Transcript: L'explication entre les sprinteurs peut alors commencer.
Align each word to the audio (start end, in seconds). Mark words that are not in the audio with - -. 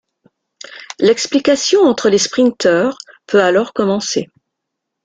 L'explication 0.99 1.81
entre 1.81 2.09
les 2.09 2.17
sprinteurs 2.17 2.97
peut 3.27 3.39
alors 3.43 3.71
commencer. 3.71 4.29